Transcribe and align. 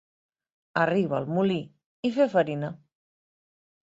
Arribar 0.83 1.19
al 1.19 1.27
molí 1.35 1.57
i 2.09 2.13
fer 2.15 2.27
farina. 2.37 2.73